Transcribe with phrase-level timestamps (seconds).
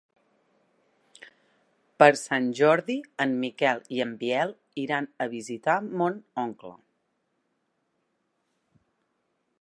[2.03, 2.95] Per Sant Jordi
[3.27, 4.55] en Miquel i en Biel
[4.87, 6.75] iran a visitar mon oncle.